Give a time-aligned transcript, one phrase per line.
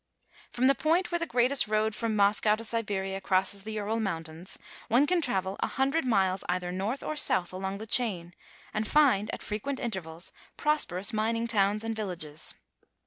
[0.51, 3.99] From the point where the great road from Mos cow to Siberia crosses the Ural
[3.99, 8.33] mountains one can travel a hundred miles either north or south along the chain,
[8.73, 12.55] and find at frequent intervals prosper ous mining towns and villages.